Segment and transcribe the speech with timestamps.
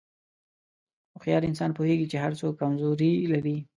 [1.13, 3.57] هوښیار انسان پوهېږي چې هر څوک کمزوري لري.